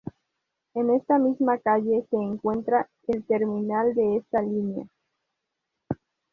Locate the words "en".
0.73-0.89